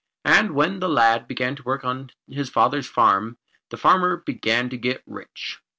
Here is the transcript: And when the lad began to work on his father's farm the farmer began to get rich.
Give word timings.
And 0.25 0.55
when 0.55 0.79
the 0.79 0.89
lad 0.89 1.27
began 1.27 1.55
to 1.55 1.61
work 1.61 1.85
on 1.85 2.09
his 2.27 2.49
father's 2.49 2.87
farm 2.89 3.37
the 3.69 3.77
farmer 3.77 4.17
began 4.17 4.67
to 4.71 4.77
get 4.77 5.03
rich. 5.05 5.59